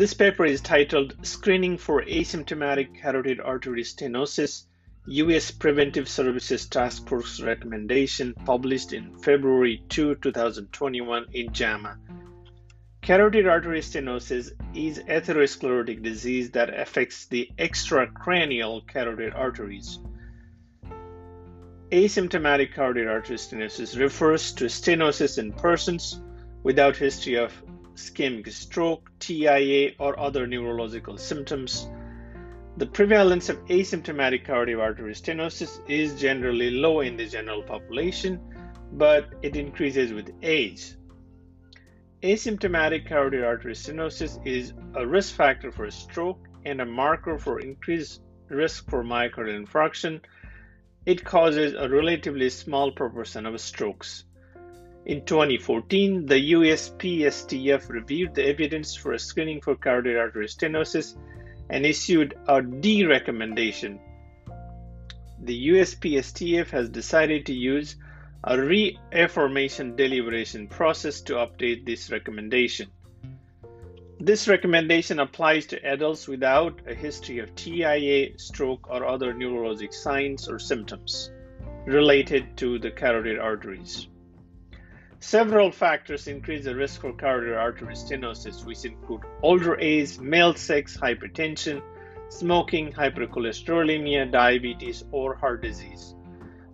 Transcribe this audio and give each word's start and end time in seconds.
This 0.00 0.14
paper 0.14 0.46
is 0.46 0.62
titled 0.62 1.14
Screening 1.20 1.76
for 1.76 2.00
Asymptomatic 2.00 3.02
Carotid 3.02 3.38
Artery 3.38 3.82
Stenosis 3.82 4.64
U.S. 5.04 5.50
Preventive 5.50 6.08
Services 6.08 6.66
Task 6.66 7.06
Force 7.06 7.38
Recommendation, 7.42 8.32
published 8.46 8.94
in 8.94 9.18
February 9.18 9.84
2, 9.90 10.14
2021, 10.14 11.26
in 11.34 11.52
JAMA. 11.52 11.98
Carotid 13.02 13.46
artery 13.46 13.80
stenosis 13.80 14.52
is 14.74 15.00
atherosclerotic 15.00 16.02
disease 16.02 16.50
that 16.52 16.72
affects 16.72 17.26
the 17.26 17.50
extracranial 17.58 18.80
carotid 18.88 19.34
arteries. 19.34 19.98
Asymptomatic 21.92 22.72
carotid 22.72 23.06
artery 23.06 23.36
stenosis 23.36 24.00
refers 24.00 24.52
to 24.52 24.64
stenosis 24.64 25.36
in 25.36 25.52
persons 25.52 26.22
without 26.62 26.96
history 26.96 27.34
of 27.34 27.52
ischemic 28.00 28.50
stroke, 28.50 29.10
TIA, 29.18 29.92
or 29.98 30.18
other 30.18 30.46
neurological 30.46 31.18
symptoms. 31.18 31.88
The 32.78 32.86
prevalence 32.86 33.50
of 33.50 33.62
asymptomatic 33.66 34.46
carotid 34.46 34.78
artery 34.78 35.12
stenosis 35.12 35.80
is 35.88 36.18
generally 36.18 36.70
low 36.70 37.00
in 37.00 37.16
the 37.16 37.26
general 37.26 37.62
population, 37.62 38.40
but 38.92 39.28
it 39.42 39.54
increases 39.56 40.12
with 40.14 40.32
age. 40.42 40.94
Asymptomatic 42.22 43.06
carotid 43.06 43.44
artery 43.44 43.74
stenosis 43.74 44.38
is 44.46 44.72
a 44.94 45.06
risk 45.06 45.34
factor 45.34 45.70
for 45.70 45.90
stroke 45.90 46.40
and 46.64 46.80
a 46.80 46.86
marker 46.86 47.38
for 47.38 47.60
increased 47.60 48.22
risk 48.48 48.88
for 48.88 49.04
myocardial 49.04 49.64
infarction. 49.64 50.20
It 51.06 51.24
causes 51.24 51.74
a 51.74 51.88
relatively 51.88 52.50
small 52.50 52.92
proportion 52.92 53.46
of 53.46 53.60
strokes. 53.60 54.24
In 55.06 55.24
2014, 55.24 56.26
the 56.26 56.52
USPSTF 56.52 57.88
reviewed 57.88 58.34
the 58.34 58.46
evidence 58.46 58.94
for 58.94 59.16
screening 59.16 59.60
for 59.60 59.74
carotid 59.74 60.16
artery 60.16 60.46
stenosis 60.46 61.16
and 61.70 61.86
issued 61.86 62.34
a 62.46 62.60
D 62.60 63.06
recommendation. 63.06 63.98
The 65.42 65.68
USPSTF 65.68 66.68
has 66.70 66.90
decided 66.90 67.46
to 67.46 67.54
use 67.54 67.96
a 68.44 68.60
reaffirmation 68.60 69.96
deliberation 69.96 70.68
process 70.68 71.22
to 71.22 71.34
update 71.34 71.86
this 71.86 72.10
recommendation. 72.10 72.90
This 74.18 74.48
recommendation 74.48 75.18
applies 75.18 75.64
to 75.68 75.82
adults 75.82 76.28
without 76.28 76.82
a 76.86 76.94
history 76.94 77.38
of 77.38 77.54
TIA, 77.54 78.38
stroke, 78.38 78.90
or 78.90 79.06
other 79.06 79.32
neurologic 79.32 79.94
signs 79.94 80.46
or 80.46 80.58
symptoms 80.58 81.30
related 81.86 82.54
to 82.58 82.78
the 82.78 82.90
carotid 82.90 83.38
arteries. 83.38 84.08
Several 85.22 85.70
factors 85.70 86.28
increase 86.28 86.64
the 86.64 86.74
risk 86.74 87.02
for 87.02 87.12
coronary 87.12 87.54
artery 87.54 87.94
stenosis, 87.94 88.64
which 88.64 88.86
include 88.86 89.20
older 89.42 89.78
age, 89.78 90.18
male 90.18 90.54
sex, 90.54 90.96
hypertension, 90.96 91.82
smoking, 92.30 92.90
hypercholesterolemia, 92.90 94.32
diabetes, 94.32 95.04
or 95.12 95.34
heart 95.34 95.60
disease. 95.60 96.14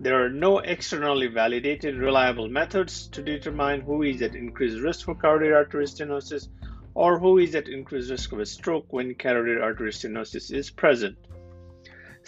There 0.00 0.24
are 0.24 0.30
no 0.30 0.60
externally 0.60 1.26
validated 1.26 1.96
reliable 1.96 2.48
methods 2.48 3.08
to 3.08 3.22
determine 3.22 3.82
who 3.82 4.04
is 4.04 4.22
at 4.22 4.34
increased 4.34 4.80
risk 4.80 5.04
for 5.04 5.14
coronary 5.14 5.52
artery 5.52 5.84
stenosis 5.84 6.48
or 6.94 7.18
who 7.18 7.36
is 7.36 7.54
at 7.54 7.68
increased 7.68 8.10
risk 8.10 8.32
of 8.32 8.40
a 8.40 8.46
stroke 8.46 8.90
when 8.90 9.14
coronary 9.16 9.60
artery 9.60 9.92
stenosis 9.92 10.50
is 10.50 10.70
present. 10.70 11.18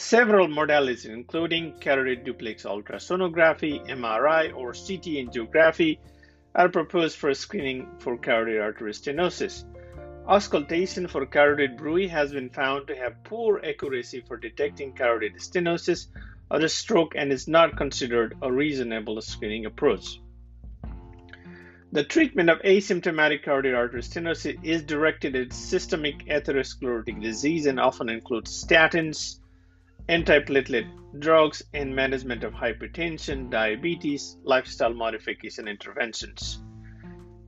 Several 0.04 0.48
modalities, 0.48 1.06
including 1.06 1.78
carotid 1.78 2.24
duplex 2.24 2.64
ultrasonography, 2.64 3.86
MRI, 3.88 4.52
or 4.52 4.72
CT 4.72 5.06
angiography, 5.22 5.98
are 6.56 6.68
proposed 6.68 7.16
for 7.16 7.32
screening 7.34 7.86
for 8.00 8.18
carotid 8.18 8.60
artery 8.60 8.92
stenosis. 8.92 9.64
Auscultation 10.26 11.06
for 11.06 11.24
carotid 11.24 11.76
bruit 11.76 12.10
has 12.10 12.32
been 12.32 12.50
found 12.50 12.88
to 12.88 12.96
have 12.96 13.22
poor 13.22 13.60
accuracy 13.64 14.20
for 14.26 14.36
detecting 14.36 14.92
carotid 14.92 15.36
stenosis 15.36 16.08
or 16.50 16.58
a 16.58 16.68
stroke 16.68 17.12
and 17.14 17.32
is 17.32 17.46
not 17.46 17.76
considered 17.76 18.36
a 18.42 18.52
reasonable 18.52 19.20
screening 19.20 19.66
approach. 19.66 20.20
The 21.92 22.04
treatment 22.04 22.50
of 22.50 22.60
asymptomatic 22.62 23.44
carotid 23.44 23.74
artery 23.74 24.02
stenosis 24.02 24.58
is 24.64 24.82
directed 24.82 25.36
at 25.36 25.52
systemic 25.52 26.26
atherosclerotic 26.26 27.22
disease 27.22 27.66
and 27.66 27.78
often 27.78 28.08
includes 28.08 28.64
statins, 28.64 29.38
antiplatelet 30.08 30.86
drugs, 31.18 31.62
and 31.74 31.94
management 31.94 32.42
of 32.42 32.54
hypertension, 32.54 33.50
diabetes, 33.50 34.38
lifestyle 34.44 34.94
modification 34.94 35.68
interventions. 35.68 36.62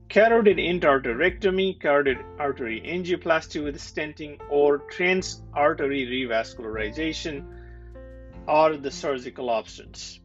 Carotid 0.07 0.57
endarterectomy, 0.57 1.81
carotid 1.81 2.19
artery 2.37 2.81
angioplasty 2.85 3.63
with 3.63 3.77
stenting, 3.77 4.39
or 4.49 4.77
trans-artery 4.89 6.05
revascularization 6.05 7.43
are 8.47 8.77
the 8.77 8.91
surgical 8.91 9.49
options. 9.49 10.19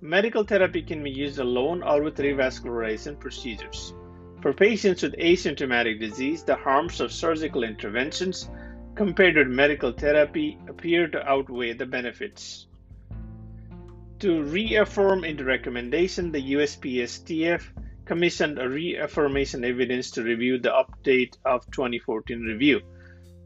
Medical 0.00 0.44
therapy 0.44 0.82
can 0.82 1.02
be 1.02 1.10
used 1.10 1.40
alone 1.40 1.82
or 1.82 2.02
with 2.02 2.16
revascularization 2.18 3.18
procedures. 3.18 3.92
For 4.42 4.52
patients 4.52 5.02
with 5.02 5.16
asymptomatic 5.16 5.98
disease, 5.98 6.44
the 6.44 6.54
harms 6.54 7.00
of 7.00 7.12
surgical 7.12 7.64
interventions 7.64 8.48
compared 8.96 9.36
with 9.36 9.48
medical 9.48 9.92
therapy 9.92 10.58
appear 10.68 11.06
to 11.06 11.28
outweigh 11.28 11.74
the 11.74 11.84
benefits. 11.84 12.66
To 14.20 14.42
reaffirm 14.42 15.24
in 15.24 15.36
the 15.36 15.44
recommendation, 15.44 16.32
the 16.32 16.54
USPSTF 16.54 17.62
commissioned 18.06 18.58
a 18.58 18.66
reaffirmation 18.66 19.64
evidence 19.64 20.10
to 20.12 20.22
review 20.22 20.58
the 20.58 20.70
update 20.70 21.36
of 21.44 21.70
2014 21.70 22.40
review. 22.40 22.80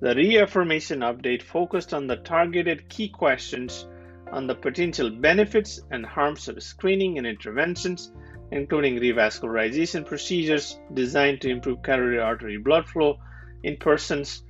The 0.01 0.15
reaffirmation 0.15 1.01
update 1.01 1.43
focused 1.43 1.93
on 1.93 2.07
the 2.07 2.17
targeted 2.17 2.89
key 2.89 3.09
questions 3.09 3.89
on 4.31 4.47
the 4.47 4.55
potential 4.55 5.11
benefits 5.11 5.81
and 5.91 6.07
harms 6.07 6.47
of 6.47 6.63
screening 6.63 7.19
and 7.19 7.27
interventions, 7.27 8.13
including 8.53 9.01
revascularization 9.01 10.07
procedures 10.07 10.79
designed 10.95 11.41
to 11.41 11.51
improve 11.51 11.83
coronary 11.83 12.21
artery 12.21 12.59
blood 12.59 12.89
flow 12.89 13.19
in 13.65 13.77
persons 13.77 14.45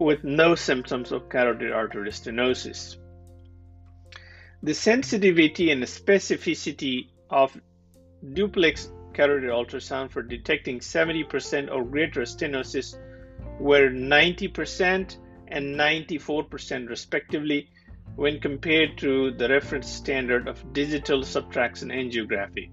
with 0.00 0.24
no 0.24 0.54
symptoms 0.54 1.12
of 1.12 1.28
carotid 1.28 1.70
artery 1.70 2.10
stenosis. 2.10 2.96
The 4.62 4.74
sensitivity 4.74 5.70
and 5.70 5.82
specificity 5.82 7.10
of 7.28 7.56
duplex 8.32 8.90
carotid 9.12 9.50
ultrasound 9.50 10.10
for 10.10 10.22
detecting 10.22 10.80
70% 10.80 11.70
or 11.70 11.84
greater 11.84 12.22
stenosis 12.22 12.96
were 13.58 13.90
90% 13.90 15.18
and 15.48 15.76
94% 15.76 16.88
respectively 16.88 17.68
when 18.16 18.40
compared 18.40 18.96
to 18.98 19.32
the 19.32 19.48
reference 19.48 19.88
standard 19.88 20.48
of 20.48 20.72
digital 20.72 21.22
subtraction 21.22 21.90
angiography. 21.90 22.70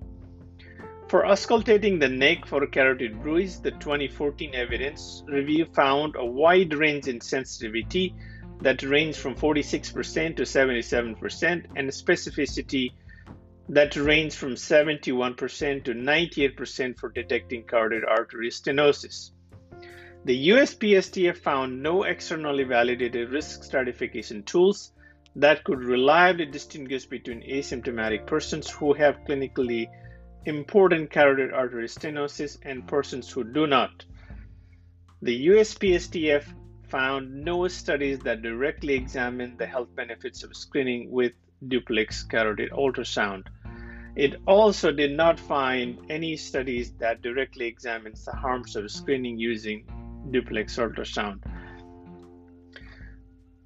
For 1.09 1.23
auscultating 1.23 2.01
the 2.01 2.09
neck 2.09 2.45
for 2.45 2.67
carotid 2.67 3.21
bruits, 3.23 3.59
the 3.59 3.71
2014 3.71 4.53
evidence 4.53 5.23
review 5.25 5.65
found 5.65 6.15
a 6.17 6.25
wide 6.25 6.73
range 6.73 7.07
in 7.07 7.21
sensitivity 7.21 8.13
that 8.61 8.83
ranged 8.83 9.17
from 9.17 9.33
46% 9.33 10.35
to 10.35 10.43
77% 10.43 11.65
and 11.77 11.89
specificity 11.89 12.91
that 13.69 13.95
ranged 13.95 14.35
from 14.35 14.55
71% 14.55 15.85
to 15.85 15.93
98% 15.93 16.99
for 16.99 17.09
detecting 17.09 17.63
carotid 17.63 18.03
artery 18.03 18.49
stenosis. 18.49 19.31
The 20.25 20.49
USPSTF 20.49 21.37
found 21.37 21.81
no 21.81 22.03
externally 22.03 22.65
validated 22.65 23.29
risk 23.29 23.63
stratification 23.63 24.43
tools 24.43 24.91
that 25.37 25.63
could 25.63 25.79
reliably 25.79 26.47
distinguish 26.47 27.05
between 27.05 27.43
asymptomatic 27.43 28.27
persons 28.27 28.69
who 28.69 28.91
have 28.91 29.23
clinically 29.25 29.87
important 30.45 31.09
carotid 31.11 31.53
artery 31.53 31.87
stenosis 31.87 32.57
and 32.63 32.87
persons 32.87 33.29
who 33.29 33.43
do 33.43 33.67
not. 33.67 34.05
The 35.21 35.47
USPSTF 35.47 36.45
found 36.87 37.43
no 37.43 37.67
studies 37.67 38.19
that 38.19 38.41
directly 38.41 38.93
examined 38.93 39.57
the 39.57 39.65
health 39.65 39.93
benefits 39.95 40.43
of 40.43 40.55
screening 40.55 41.11
with 41.11 41.33
duplex 41.67 42.23
carotid 42.23 42.71
ultrasound. 42.71 43.47
It 44.15 44.35
also 44.47 44.91
did 44.91 45.11
not 45.11 45.39
find 45.39 45.99
any 46.09 46.37
studies 46.37 46.91
that 46.93 47.21
directly 47.21 47.67
examines 47.67 48.25
the 48.25 48.31
harms 48.31 48.75
of 48.75 48.89
screening 48.89 49.37
using 49.37 49.85
duplex 50.31 50.77
ultrasound. 50.77 51.43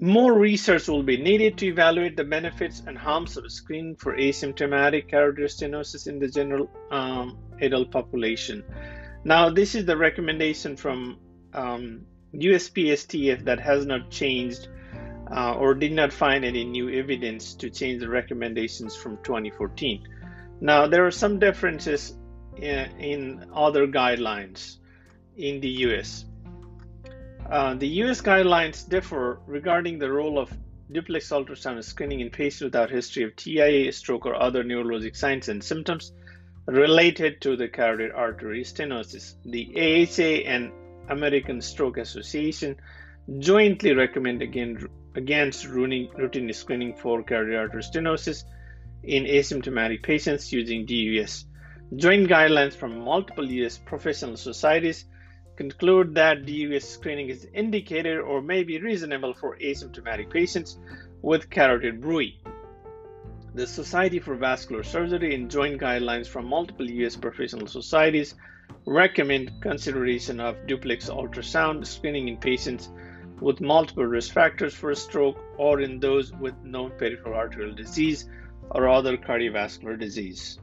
More 0.04 0.34
research 0.34 0.88
will 0.88 1.04
be 1.04 1.18
needed 1.18 1.60
to 1.60 1.68
evaluate 1.68 2.18
the 2.18 2.24
benefits 2.24 2.82
and 2.88 2.98
harms 2.98 3.38
of 3.38 3.52
screening 3.52 3.96
for 3.98 4.18
asymptomatic 4.18 5.10
carotid 5.10 5.46
stenosis 5.46 6.08
in 6.08 6.18
the 6.18 6.28
general 6.28 6.68
um, 6.90 7.38
adult 7.62 7.92
population. 7.92 8.64
Now, 9.24 9.52
this 9.52 9.76
is 9.76 9.86
the 9.86 9.96
recommendation 9.96 10.76
from 10.76 11.20
um, 11.54 12.02
USPSTF 12.34 13.46
that 13.46 13.60
has 13.60 13.86
not 13.86 14.10
changed 14.10 14.70
uh, 15.32 15.54
or 15.54 15.76
did 15.76 15.92
not 15.92 16.12
find 16.12 16.44
any 16.44 16.64
new 16.64 16.90
evidence 16.90 17.54
to 17.54 17.70
change 17.70 18.00
the 18.00 18.10
recommendations 18.10 18.96
from 18.96 19.18
2014. 19.18 20.02
Now, 20.62 20.88
there 20.88 21.06
are 21.06 21.12
some 21.12 21.38
differences 21.38 22.18
in, 22.56 22.90
in 23.00 23.46
other 23.54 23.86
guidelines 23.86 24.78
in 25.38 25.62
the 25.62 25.70
US. 25.86 26.26
Uh, 27.50 27.74
the 27.76 27.88
US 28.04 28.22
guidelines 28.22 28.88
differ 28.88 29.40
regarding 29.46 30.00
the 30.00 30.12
role 30.12 30.40
of 30.40 30.52
duplex 30.92 31.30
ultrasound 31.30 31.84
screening 31.84 32.20
in 32.20 32.30
patients 32.30 32.62
without 32.62 32.90
history 32.90 33.24
of 33.24 33.36
TIA, 33.36 33.92
stroke, 33.92 34.26
or 34.26 34.36
other 34.36 34.64
neurologic 34.64 35.16
signs 35.16 35.50
and 35.50 35.64
symptoms 35.64 36.12
related 36.66 37.42
to 37.42 37.56
the 37.56 37.68
carotid 37.68 38.12
artery 38.12 38.64
stenosis. 38.64 39.36
The 39.46 39.72
AHA 39.76 40.50
and 40.50 40.72
American 41.10 41.62
Stroke 41.62 41.98
Association 41.98 42.76
jointly 43.40 43.94
recommend 43.94 44.42
again, 44.42 44.88
against 45.16 45.66
routine 45.66 46.54
screening 46.54 46.96
for 46.96 47.24
carotid 47.24 47.56
artery 47.56 47.84
stenosis 47.84 48.44
in 49.04 49.24
asymptomatic 49.24 50.04
patients 50.04 50.52
using 50.54 50.86
DUS. 50.86 51.46
Joint 51.96 52.30
guidelines 52.30 52.74
from 52.74 53.00
multiple 53.00 53.50
US 53.52 53.78
professional 53.78 54.38
societies 54.38 55.06
conclude 55.62 56.16
that 56.16 56.44
DUS 56.48 56.90
screening 56.90 57.30
is 57.30 57.48
indicated 57.54 58.18
or 58.18 58.42
may 58.42 58.64
be 58.64 58.80
reasonable 58.80 59.34
for 59.36 59.58
asymptomatic 59.58 60.32
patients 60.32 60.80
with 61.22 61.52
carotid 61.52 62.02
bruit. 62.02 62.34
The 63.54 63.68
Society 63.68 64.20
for 64.20 64.36
Vascular 64.36 64.82
Surgery 64.82 65.36
and 65.36 65.52
joint 65.52 65.80
guidelines 65.80 66.28
from 66.28 66.48
multiple 66.48 66.90
US 66.90 67.16
professional 67.16 67.68
societies 67.68 68.34
recommend 68.88 69.52
consideration 69.62 70.40
of 70.40 70.66
duplex 70.66 71.10
ultrasound 71.10 71.86
screening 71.86 72.28
in 72.28 72.38
patients 72.38 72.90
with 73.40 73.62
multiple 73.62 74.06
risk 74.06 74.34
factors 74.34 74.74
for 74.74 74.90
a 74.90 74.96
stroke 74.96 75.38
or 75.60 75.82
in 75.82 76.00
those 76.00 76.32
with 76.34 76.56
known 76.64 76.92
peripheral 76.98 77.36
arterial 77.36 77.76
disease 77.76 78.28
or 78.72 78.90
other 78.90 79.16
cardiovascular 79.16 80.00
disease. 80.00 80.61